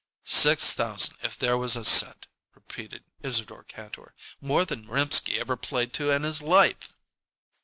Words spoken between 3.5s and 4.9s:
Kantor. "More than